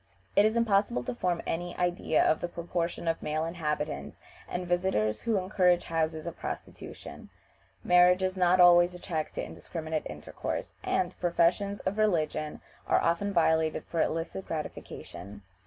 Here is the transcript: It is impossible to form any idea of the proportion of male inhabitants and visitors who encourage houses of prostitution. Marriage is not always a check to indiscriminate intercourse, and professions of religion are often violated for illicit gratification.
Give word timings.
It 0.35 0.45
is 0.45 0.55
impossible 0.55 1.03
to 1.03 1.13
form 1.13 1.43
any 1.45 1.77
idea 1.77 2.23
of 2.23 2.41
the 2.41 2.47
proportion 2.47 3.07
of 3.07 3.21
male 3.21 3.45
inhabitants 3.45 4.17
and 4.49 4.65
visitors 4.65 5.21
who 5.21 5.37
encourage 5.37 5.83
houses 5.83 6.25
of 6.25 6.37
prostitution. 6.39 7.29
Marriage 7.83 8.23
is 8.23 8.35
not 8.35 8.59
always 8.59 8.95
a 8.95 8.99
check 8.99 9.29
to 9.33 9.45
indiscriminate 9.45 10.07
intercourse, 10.07 10.73
and 10.83 11.15
professions 11.19 11.81
of 11.81 11.99
religion 11.99 12.61
are 12.87 12.99
often 12.99 13.31
violated 13.31 13.85
for 13.85 14.01
illicit 14.01 14.47
gratification. 14.47 15.43